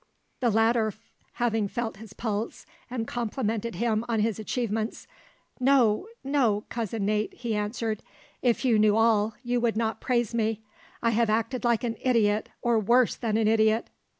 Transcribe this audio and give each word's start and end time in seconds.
The 0.39 0.49
latter 0.49 0.95
having 1.33 1.67
felt 1.67 1.97
his 1.97 2.13
pulse, 2.13 2.65
and 2.89 3.05
complimented 3.05 3.75
him 3.75 4.03
on 4.09 4.19
his 4.19 4.39
achievements, 4.39 5.05
"No, 5.59 6.07
no, 6.23 6.65
Cousin 6.69 7.05
Nat," 7.05 7.35
he 7.35 7.53
answered; 7.53 8.01
"if 8.41 8.65
you 8.65 8.79
knew 8.79 8.97
all, 8.97 9.35
you 9.43 9.61
would 9.61 9.77
not 9.77 10.01
praise 10.01 10.33
me. 10.33 10.63
I 11.03 11.11
have 11.11 11.29
acted 11.29 11.63
like 11.63 11.83
an 11.83 11.97
idiot, 12.01 12.49
or 12.63 12.79
worse 12.79 13.15
than 13.15 13.37
an 13.37 13.47
idiot." 13.47 13.91